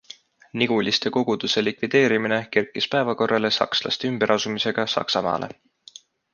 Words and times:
Niguliste 0.61 1.11
koguduse 1.17 1.63
likvideerimine 1.67 2.41
kerkis 2.57 2.89
päevakorrale 2.95 3.53
sakslaste 3.61 4.13
ümberasumisega 4.13 4.91
Saksamaale. 4.99 5.55